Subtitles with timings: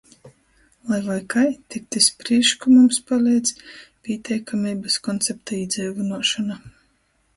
[0.91, 1.43] Lai voi kai,
[1.73, 3.53] tikt iz prīšku mums paleidz
[4.09, 6.59] "pīteikameibys" koncepta īdzeivynuošona.